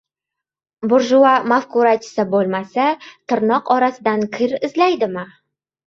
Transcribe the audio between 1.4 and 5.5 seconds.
mafkurachisi bo‘lmasa, tirnoq orasidan kir izlaydimi?